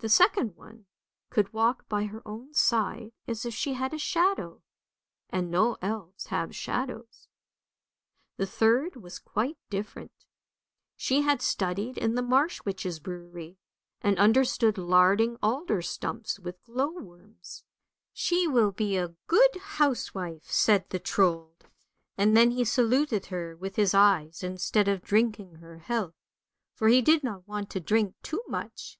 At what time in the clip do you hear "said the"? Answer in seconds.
20.48-21.00